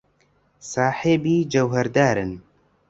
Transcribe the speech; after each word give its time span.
ساحێبی 0.71 1.37
جەوهەردارن. 1.53 2.31